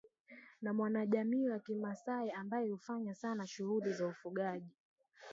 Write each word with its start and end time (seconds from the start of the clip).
na 0.61 0.73
mwanajamii 0.73 1.49
wa 1.49 1.59
kimasai 1.59 2.31
ambae 2.31 2.69
hufanya 2.69 3.15
Sana 3.15 3.47
shughuli 3.47 3.93
za 3.93 4.07
ufugaji 4.07 4.69